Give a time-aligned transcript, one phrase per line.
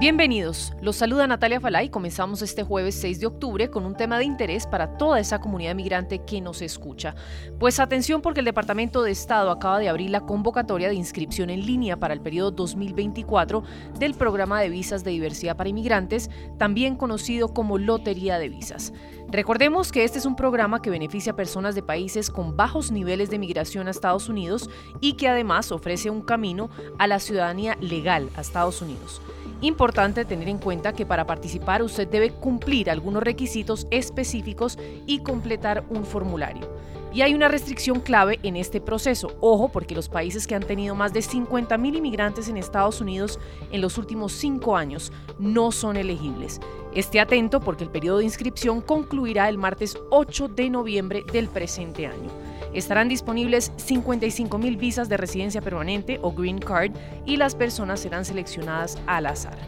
[0.00, 4.16] Bienvenidos, los saluda Natalia Falay y comenzamos este jueves 6 de octubre con un tema
[4.16, 7.14] de interés para toda esa comunidad migrante que nos escucha.
[7.58, 11.66] Pues atención porque el Departamento de Estado acaba de abrir la convocatoria de inscripción en
[11.66, 13.62] línea para el periodo 2024
[13.98, 18.94] del programa de visas de diversidad para inmigrantes, también conocido como Lotería de Visas.
[19.28, 23.28] Recordemos que este es un programa que beneficia a personas de países con bajos niveles
[23.28, 24.70] de migración a Estados Unidos
[25.02, 29.20] y que además ofrece un camino a la ciudadanía legal a Estados Unidos.
[29.62, 35.84] Importante tener en cuenta que para participar usted debe cumplir algunos requisitos específicos y completar
[35.90, 36.66] un formulario.
[37.12, 39.36] Y hay una restricción clave en este proceso.
[39.40, 43.38] Ojo, porque los países que han tenido más de 50.000 inmigrantes en Estados Unidos
[43.72, 46.60] en los últimos cinco años no son elegibles.
[46.94, 52.06] Esté atento porque el periodo de inscripción concluirá el martes 8 de noviembre del presente
[52.06, 52.30] año.
[52.72, 56.92] Estarán disponibles 55.000 visas de residencia permanente o Green Card
[57.26, 59.58] y las personas serán seleccionadas al azar.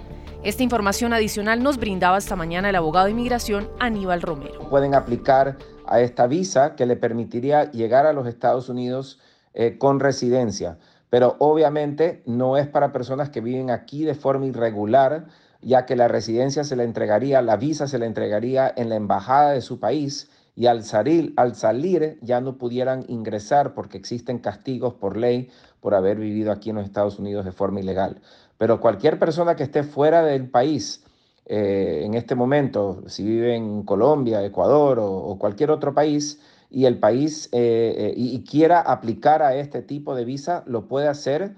[0.44, 4.68] Esta información adicional nos brindaba esta mañana el abogado de inmigración Aníbal Romero.
[4.70, 9.20] Pueden aplicar a esta visa que le permitiría llegar a los Estados Unidos
[9.54, 10.78] eh, con residencia,
[11.10, 15.26] pero obviamente no es para personas que viven aquí de forma irregular,
[15.60, 19.52] ya que la residencia se le entregaría, la visa se le entregaría en la embajada
[19.52, 24.94] de su país y al salir, al salir ya no pudieran ingresar porque existen castigos
[24.94, 25.50] por ley
[25.80, 28.20] por haber vivido aquí en los Estados Unidos de forma ilegal.
[28.58, 31.04] Pero cualquier persona que esté fuera del país
[31.46, 36.98] eh, en este momento, si vive en Colombia, Ecuador o, cualquier otro país, y el
[36.98, 41.54] país eh, eh, y, quiera aplicar a este tipo de visa, lo puede hacer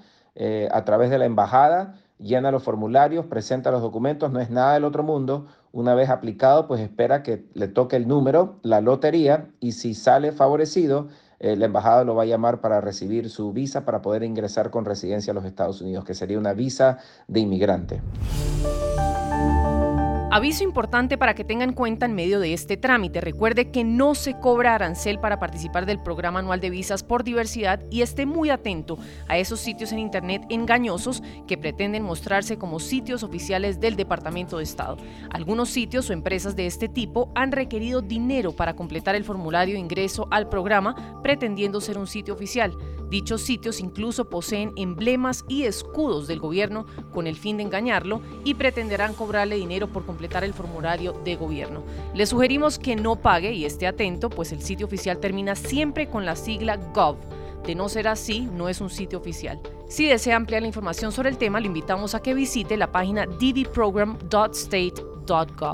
[0.72, 4.82] a través de la embajada, llena los formularios, presenta los documentos, no es nada del
[4.82, 5.46] otro mundo.
[5.74, 10.30] Una vez aplicado, pues espera que le toque el número, la lotería, y si sale
[10.30, 11.08] favorecido,
[11.40, 14.84] eh, la embajada lo va a llamar para recibir su visa para poder ingresar con
[14.84, 18.00] residencia a los Estados Unidos, que sería una visa de inmigrante.
[20.34, 23.20] Aviso importante para que tengan cuenta en medio de este trámite.
[23.20, 27.84] Recuerde que no se cobra arancel para participar del programa anual de visas por diversidad
[27.88, 33.22] y esté muy atento a esos sitios en Internet engañosos que pretenden mostrarse como sitios
[33.22, 34.96] oficiales del Departamento de Estado.
[35.30, 39.80] Algunos sitios o empresas de este tipo han requerido dinero para completar el formulario de
[39.80, 42.76] ingreso al programa pretendiendo ser un sitio oficial.
[43.14, 48.54] Dichos sitios incluso poseen emblemas y escudos del gobierno con el fin de engañarlo y
[48.54, 51.84] pretenderán cobrarle dinero por completar el formulario de gobierno.
[52.12, 56.24] Le sugerimos que no pague y esté atento, pues el sitio oficial termina siempre con
[56.24, 57.14] la sigla gov.
[57.64, 59.60] De no ser así, no es un sitio oficial.
[59.88, 63.26] Si desea ampliar la información sobre el tema, le invitamos a que visite la página
[63.26, 65.73] ddprogram.state.gov.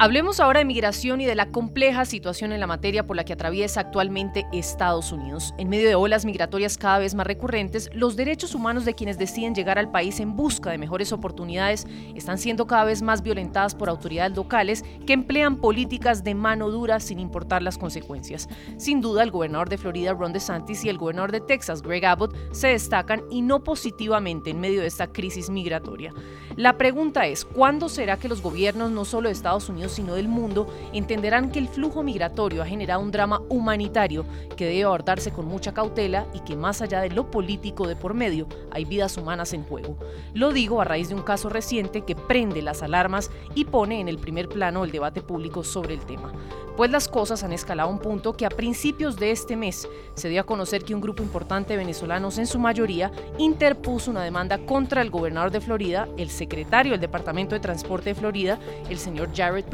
[0.00, 3.32] Hablemos ahora de migración y de la compleja situación en la materia por la que
[3.32, 5.54] atraviesa actualmente Estados Unidos.
[5.56, 9.54] En medio de olas migratorias cada vez más recurrentes, los derechos humanos de quienes deciden
[9.54, 13.88] llegar al país en busca de mejores oportunidades están siendo cada vez más violentadas por
[13.88, 18.48] autoridades locales que emplean políticas de mano dura sin importar las consecuencias.
[18.78, 22.34] Sin duda, el gobernador de Florida, Ron DeSantis, y el gobernador de Texas, Greg Abbott,
[22.50, 26.12] se destacan y no positivamente en medio de esta crisis migratoria.
[26.56, 30.28] La pregunta es, ¿cuándo será que los gobiernos, no solo de Estados Unidos, sino del
[30.28, 34.24] mundo, entenderán que el flujo migratorio ha generado un drama humanitario
[34.56, 38.14] que debe abordarse con mucha cautela y que más allá de lo político de por
[38.14, 39.96] medio, hay vidas humanas en juego.
[40.32, 44.08] Lo digo a raíz de un caso reciente que prende las alarmas y pone en
[44.08, 46.32] el primer plano el debate público sobre el tema.
[46.76, 50.28] Pues las cosas han escalado a un punto que a principios de este mes se
[50.28, 54.58] dio a conocer que un grupo importante de venezolanos, en su mayoría, interpuso una demanda
[54.58, 58.58] contra el gobernador de Florida, el secretario del Departamento de Transporte de Florida,
[58.90, 59.64] el señor Jared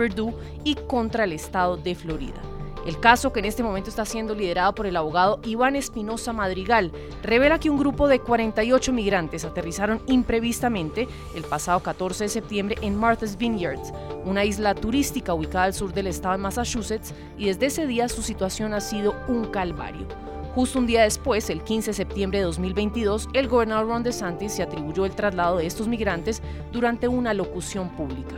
[0.64, 2.41] Y contra el estado de Florida.
[2.87, 6.91] El caso, que en este momento está siendo liderado por el abogado Iván Espinosa Madrigal,
[7.23, 12.97] revela que un grupo de 48 migrantes aterrizaron imprevistamente el pasado 14 de septiembre en
[12.97, 13.81] Martha's Vineyard,
[14.25, 18.23] una isla turística ubicada al sur del estado de Massachusetts, y desde ese día su
[18.23, 20.06] situación ha sido un calvario.
[20.55, 24.62] Justo un día después, el 15 de septiembre de 2022, el gobernador Ron DeSantis se
[24.62, 26.43] atribuyó el traslado de estos migrantes
[26.73, 28.37] durante una locución pública.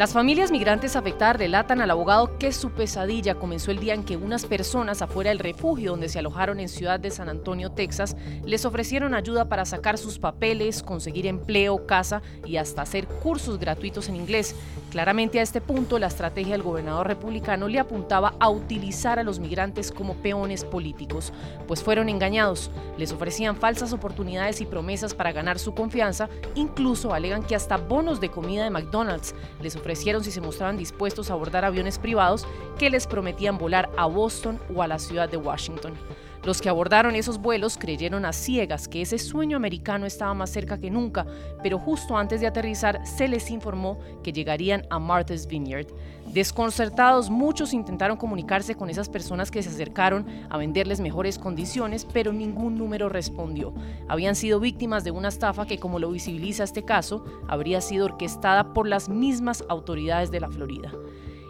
[0.00, 4.16] Las familias migrantes afectadas relatan al abogado que su pesadilla comenzó el día en que
[4.16, 8.64] unas personas afuera del refugio donde se alojaron en Ciudad de San Antonio, Texas, les
[8.64, 14.16] ofrecieron ayuda para sacar sus papeles, conseguir empleo, casa y hasta hacer cursos gratuitos en
[14.16, 14.56] inglés.
[14.90, 19.38] Claramente a este punto la estrategia del gobernador republicano le apuntaba a utilizar a los
[19.38, 21.30] migrantes como peones políticos,
[21.68, 27.42] pues fueron engañados, les ofrecían falsas oportunidades y promesas para ganar su confianza, incluso alegan
[27.42, 31.32] que hasta bonos de comida de McDonald's les ofrecían ofrecieron si se mostraban dispuestos a
[31.32, 32.46] abordar aviones privados
[32.78, 35.94] que les prometían volar a Boston o a la ciudad de Washington.
[36.42, 40.78] Los que abordaron esos vuelos creyeron a ciegas que ese sueño americano estaba más cerca
[40.78, 41.26] que nunca,
[41.62, 45.88] pero justo antes de aterrizar se les informó que llegarían a Martha's Vineyard.
[46.32, 52.32] Desconcertados, muchos intentaron comunicarse con esas personas que se acercaron a venderles mejores condiciones, pero
[52.32, 53.74] ningún número respondió.
[54.08, 58.72] Habían sido víctimas de una estafa que, como lo visibiliza este caso, habría sido orquestada
[58.72, 60.92] por las mismas autoridades de la Florida.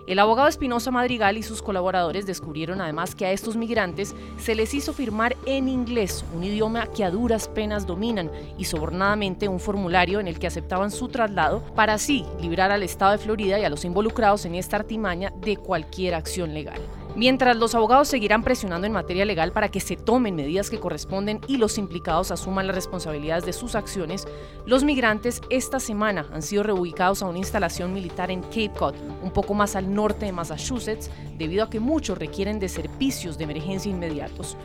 [0.06, 4.74] El abogado Espinosa Madrigal y sus colaboradores descubrieron además que a estos migrantes se les
[4.74, 10.20] hizo firmar en inglés, un idioma que a duras penas dominan, y sobornadamente un formulario
[10.20, 13.70] en el que aceptaban su traslado para así librar al Estado de Florida y a
[13.70, 16.80] los involucrados en esta artimaña de cualquier acción legal.
[17.16, 21.40] Mientras los abogados seguirán presionando en materia legal para que se tomen medidas que corresponden
[21.48, 24.28] y los implicados asuman las responsabilidades de sus acciones,
[24.64, 29.32] los migrantes esta semana han sido reubicados a una instalación militar en Cape Cod, un
[29.32, 33.90] poco más al norte de Massachusetts, debido a que muchos requieren de servicios de emergencia
[33.90, 34.56] inmediatos.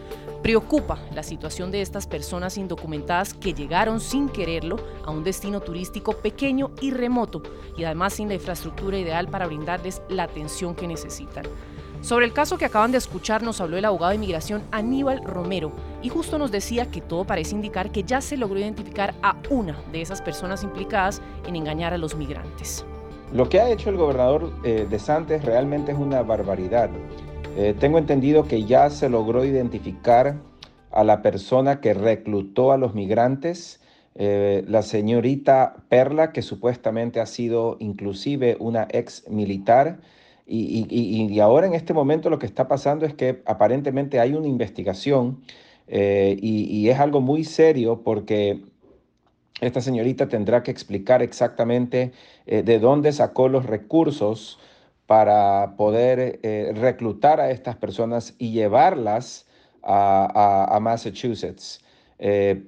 [0.44, 6.14] Preocupa la situación de estas personas indocumentadas que llegaron sin quererlo a un destino turístico
[6.14, 7.42] pequeño y remoto
[7.76, 11.46] y además sin la infraestructura ideal para brindarles la atención que necesitan.
[12.06, 15.72] Sobre el caso que acaban de escuchar nos habló el abogado de inmigración Aníbal Romero
[16.04, 19.76] y justo nos decía que todo parece indicar que ya se logró identificar a una
[19.92, 22.86] de esas personas implicadas en engañar a los migrantes.
[23.34, 26.92] Lo que ha hecho el gobernador eh, de Santos realmente es una barbaridad.
[27.58, 30.36] Eh, tengo entendido que ya se logró identificar
[30.92, 33.82] a la persona que reclutó a los migrantes,
[34.14, 39.98] eh, la señorita Perla, que supuestamente ha sido inclusive una ex militar
[40.48, 45.42] y, ahora en este momento lo que está pasando es que aparentemente hay una investigación
[45.88, 48.62] eh, y, es algo muy serio porque
[49.62, 52.12] esta señorita tendrá que explicar exactamente
[52.46, 54.60] eh, de dónde sacó los recursos
[55.08, 59.48] para poder eh, reclutar a estas personas y llevarlas
[59.88, 61.80] a, Massachusetts.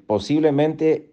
[0.06, 1.08] posiblemente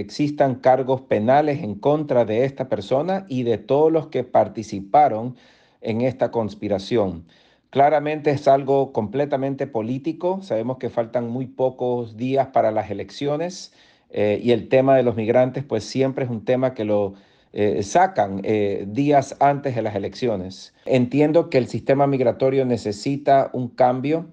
[0.00, 5.36] existan cargos penales en contra de esta persona y de todos los que participaron
[5.80, 7.24] en esta conspiración.
[7.70, 10.40] Claramente es algo completamente político.
[10.42, 13.72] Sabemos que faltan muy pocos días para las elecciones
[14.10, 17.14] eh, y el tema de los migrantes pues siempre es un tema que lo
[17.52, 20.74] eh, sacan eh, días antes de las elecciones.
[20.84, 24.26] Entiendo que el sistema migratorio necesita un cambio,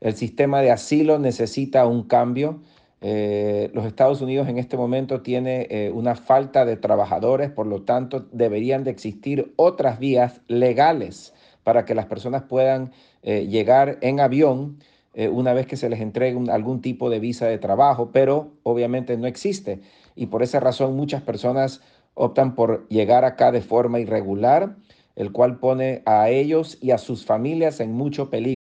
[0.00, 2.60] el sistema de asilo necesita un cambio.
[3.02, 8.84] Los Estados Unidos en este momento tiene una falta de trabajadores, por lo tanto deberían
[8.84, 11.34] de existir otras vías legales
[11.64, 14.78] para que las personas puedan eh, llegar en avión
[15.14, 19.16] eh, una vez que se les entregue algún tipo de visa de trabajo, pero obviamente
[19.16, 19.80] no existe.
[20.16, 21.80] Y por esa razón muchas personas
[22.14, 24.76] optan por llegar acá de forma irregular,
[25.16, 28.61] el cual pone a ellos y a sus familias en mucho peligro.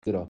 [0.00, 0.28] 들어.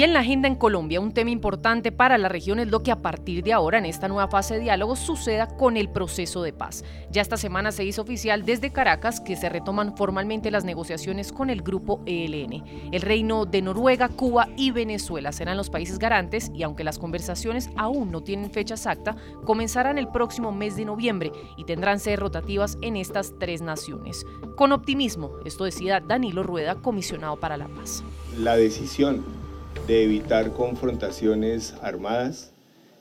[0.00, 2.90] Y en la agenda en Colombia, un tema importante para la región es lo que
[2.90, 6.54] a partir de ahora, en esta nueva fase de diálogo, suceda con el proceso de
[6.54, 6.84] paz.
[7.10, 11.50] Ya esta semana se hizo oficial desde Caracas que se retoman formalmente las negociaciones con
[11.50, 12.64] el grupo ELN.
[12.92, 17.68] El reino de Noruega, Cuba y Venezuela serán los países garantes y aunque las conversaciones
[17.76, 22.78] aún no tienen fecha exacta, comenzarán el próximo mes de noviembre y tendrán ser rotativas
[22.80, 24.24] en estas tres naciones.
[24.56, 28.02] Con optimismo, esto decía Danilo Rueda, comisionado para la paz.
[28.38, 29.39] La decisión
[29.86, 32.52] de evitar confrontaciones armadas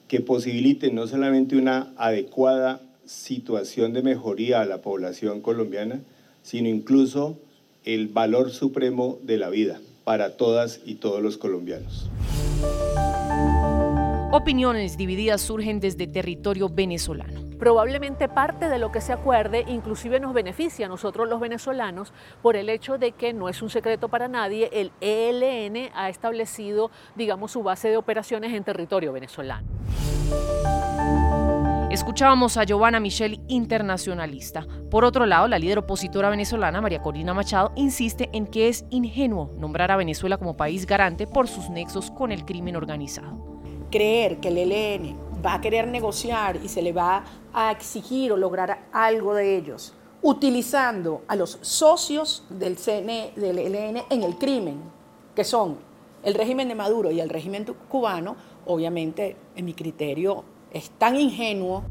[0.08, 6.02] que posibiliten no solamente una adecuada situación de mejoría a la población colombiana,
[6.44, 7.38] sino incluso
[7.86, 12.10] el valor supremo de la vida para todas y todos los colombianos.
[14.32, 17.49] Opiniones divididas surgen desde territorio venezolano.
[17.60, 22.56] Probablemente parte de lo que se acuerde inclusive nos beneficia a nosotros los venezolanos por
[22.56, 27.52] el hecho de que no es un secreto para nadie, el ELN ha establecido, digamos,
[27.52, 29.68] su base de operaciones en territorio venezolano.
[31.92, 34.66] Escuchábamos a Giovanna Michel, internacionalista.
[34.90, 39.52] Por otro lado, la líder opositora venezolana, María Corina Machado, insiste en que es ingenuo
[39.58, 44.50] nombrar a Venezuela como país garante por sus nexos con el crimen organizado creer que
[44.50, 49.34] el ELN va a querer negociar y se le va a exigir o lograr algo
[49.34, 54.82] de ellos, utilizando a los socios del CNE, del ELN en el crimen,
[55.36, 55.78] que son
[56.24, 61.84] el régimen de Maduro y el régimen cubano, obviamente, en mi criterio, es tan ingenuo.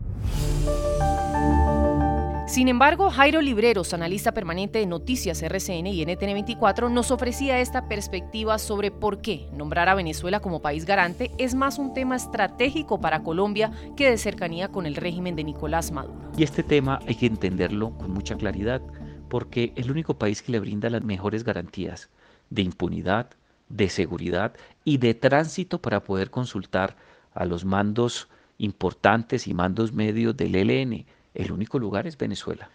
[2.59, 8.59] Sin embargo, Jairo Libreros, analista permanente de Noticias RCN y NTN24, nos ofrecía esta perspectiva
[8.59, 13.23] sobre por qué nombrar a Venezuela como país garante es más un tema estratégico para
[13.23, 16.33] Colombia que de cercanía con el régimen de Nicolás Maduro.
[16.37, 18.83] Y este tema hay que entenderlo con mucha claridad,
[19.29, 22.11] porque es el único país que le brinda las mejores garantías
[22.51, 23.31] de impunidad,
[23.69, 26.97] de seguridad y de tránsito para poder consultar
[27.35, 28.27] a los mandos
[28.59, 31.07] importantes y mandos medios del ELN
[31.39, 32.69] el único lugar es Venezuela.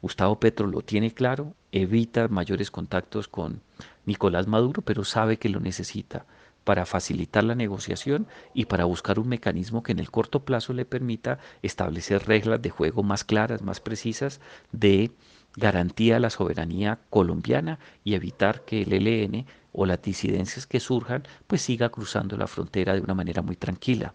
[0.00, 3.60] Gustavo Petro lo tiene claro, evita mayores contactos con
[4.06, 6.24] Nicolás Maduro, pero sabe que lo necesita
[6.62, 10.84] para facilitar la negociación y para buscar un mecanismo que en el corto plazo le
[10.84, 14.40] permita establecer reglas de juego más claras, más precisas,
[14.70, 15.10] de
[15.56, 21.24] garantía a la soberanía colombiana y evitar que el ELN o las disidencias que surjan
[21.48, 24.14] pues siga cruzando la frontera de una manera muy tranquila.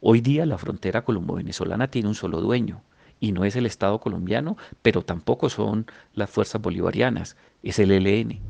[0.00, 2.82] Hoy día la frontera colombo-venezolana tiene un solo dueño,
[3.20, 8.40] y no es el Estado colombiano, pero tampoco son las fuerzas bolivarianas, es el ELN.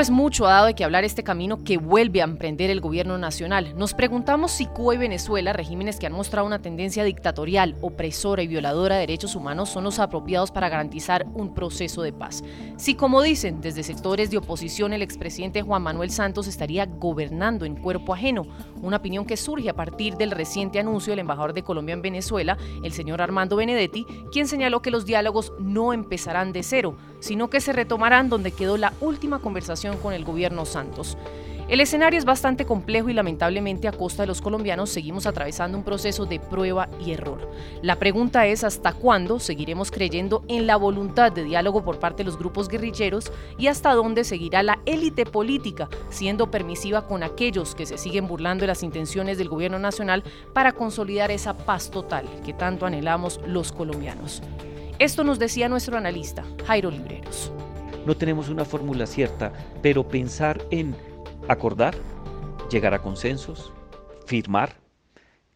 [0.00, 3.18] Pues mucho ha dado de que hablar este camino que vuelve a emprender el gobierno
[3.18, 3.74] nacional.
[3.76, 8.46] Nos preguntamos si Cuba y Venezuela, regímenes que han mostrado una tendencia dictatorial, opresora y
[8.46, 12.42] violadora de derechos humanos, son los apropiados para garantizar un proceso de paz.
[12.78, 17.76] Si, como dicen desde sectores de oposición, el expresidente Juan Manuel Santos estaría gobernando en
[17.76, 18.46] cuerpo ajeno,
[18.80, 22.56] una opinión que surge a partir del reciente anuncio del embajador de Colombia en Venezuela,
[22.82, 27.60] el señor Armando Benedetti, quien señaló que los diálogos no empezarán de cero, sino que
[27.60, 31.16] se retomarán donde quedó la última conversación con el gobierno Santos.
[31.70, 35.84] El escenario es bastante complejo y lamentablemente a costa de los colombianos seguimos atravesando un
[35.84, 37.48] proceso de prueba y error.
[37.80, 42.24] La pregunta es hasta cuándo seguiremos creyendo en la voluntad de diálogo por parte de
[42.24, 47.86] los grupos guerrilleros y hasta dónde seguirá la élite política siendo permisiva con aquellos que
[47.86, 52.52] se siguen burlando de las intenciones del gobierno nacional para consolidar esa paz total que
[52.52, 54.42] tanto anhelamos los colombianos.
[54.98, 57.52] Esto nos decía nuestro analista, Jairo Libreros.
[58.06, 59.52] No tenemos una fórmula cierta,
[59.82, 60.96] pero pensar en
[61.48, 61.94] acordar,
[62.70, 63.72] llegar a consensos,
[64.26, 64.80] firmar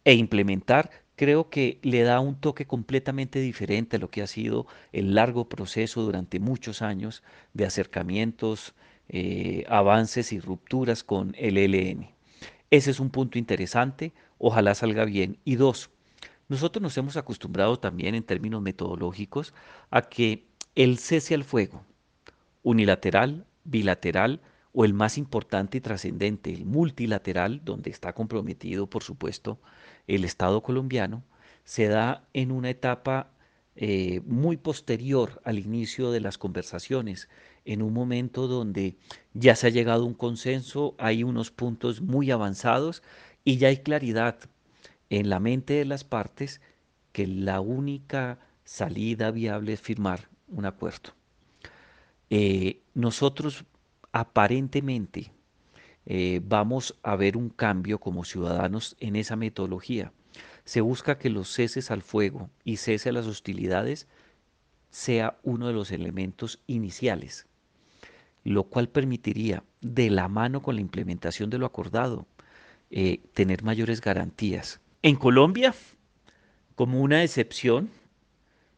[0.03, 4.67] e implementar creo que le da un toque completamente diferente a lo que ha sido
[4.91, 7.23] el largo proceso durante muchos años
[7.53, 8.75] de acercamientos,
[9.07, 12.09] eh, avances y rupturas con el ELN.
[12.69, 15.37] Ese es un punto interesante, ojalá salga bien.
[15.45, 15.89] Y dos,
[16.49, 19.53] nosotros nos hemos acostumbrado también en términos metodológicos
[19.89, 21.83] a que el cese al fuego,
[22.65, 24.41] unilateral, bilateral
[24.73, 29.59] o el más importante y trascendente, el multilateral, donde está comprometido, por supuesto,
[30.07, 31.23] el Estado colombiano,
[31.63, 33.29] se da en una etapa
[33.75, 37.29] eh, muy posterior al inicio de las conversaciones,
[37.65, 38.97] en un momento donde
[39.33, 43.03] ya se ha llegado a un consenso, hay unos puntos muy avanzados
[43.43, 44.37] y ya hay claridad
[45.09, 46.61] en la mente de las partes
[47.11, 51.13] que la única salida viable es firmar un acuerdo.
[52.37, 53.63] Eh, nosotros
[54.11, 55.31] aparentemente
[56.05, 60.11] eh, vamos a ver un cambio como ciudadanos en esa metodología.
[60.65, 64.09] Se busca que los ceses al fuego y cese a las hostilidades
[64.89, 67.47] sea uno de los elementos iniciales,
[68.43, 72.27] lo cual permitiría, de la mano con la implementación de lo acordado,
[72.91, 74.81] eh, tener mayores garantías.
[75.03, 75.73] En Colombia,
[76.75, 77.91] como una excepción,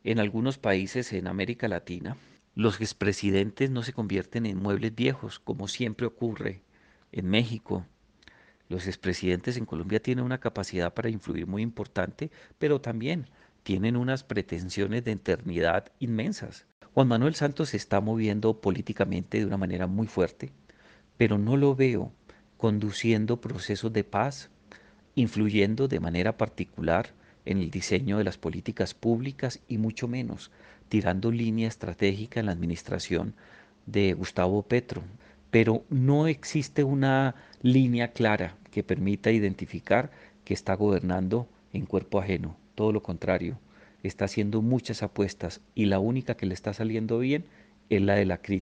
[0.04, 2.18] en algunos países en América Latina,
[2.58, 6.64] los expresidentes no se convierten en muebles viejos, como siempre ocurre
[7.12, 7.86] en México.
[8.68, 13.28] Los expresidentes en Colombia tienen una capacidad para influir muy importante, pero también
[13.62, 16.66] tienen unas pretensiones de eternidad inmensas.
[16.96, 20.52] Juan Manuel Santos se está moviendo políticamente de una manera muy fuerte,
[21.16, 22.12] pero no lo veo
[22.58, 24.50] conduciendo procesos de paz,
[25.14, 27.14] influyendo de manera particular
[27.46, 30.50] en el diseño de las políticas públicas y mucho menos
[30.90, 33.34] tirando línea estratégica en la administración
[33.86, 35.04] de Gustavo Petro.
[35.52, 40.12] Pero no existe una línea clara que permita identificar
[40.44, 42.58] que está gobernando en cuerpo ajeno.
[42.76, 43.58] Todo lo contrario,
[44.04, 47.46] está haciendo muchas apuestas y la única que le está saliendo bien
[47.90, 48.67] es la de la crítica.